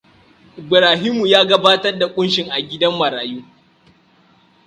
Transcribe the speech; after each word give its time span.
Ibrahimu 0.59 1.27
ya 1.27 1.45
gabatar 1.45 1.99
da 1.99 2.07
kunshin 2.07 2.51
a 2.51 2.59
gidan 2.61 2.95
marayu. 2.97 3.43